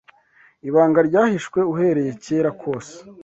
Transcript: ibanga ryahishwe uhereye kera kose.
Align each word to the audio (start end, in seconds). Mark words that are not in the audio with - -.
ibanga 0.67 0.99
ryahishwe 1.07 1.59
uhereye 1.73 2.11
kera 2.23 2.51
kose. 2.61 2.95